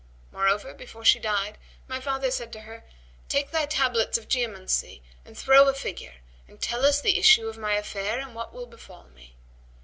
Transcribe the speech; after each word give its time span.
Moreover, 0.31 0.73
before 0.73 1.05
she 1.05 1.19
died, 1.19 1.59
my 1.87 2.01
father 2.01 2.31
said 2.31 2.51
to 2.53 2.61
her, 2.61 2.83
'Take 3.29 3.51
thy 3.51 3.67
tablets 3.67 4.17
of 4.17 4.27
geomancy 4.27 5.03
and 5.23 5.37
throw 5.37 5.67
a 5.67 5.75
figure, 5.75 6.21
and 6.47 6.59
tell 6.59 6.83
us 6.87 6.99
the 6.99 7.19
issue 7.19 7.47
of 7.47 7.59
my 7.59 7.75
affair 7.75 8.17
and 8.19 8.33
what 8.33 8.51
will 8.51 8.65
befal 8.65 9.09
me.' 9.09 9.35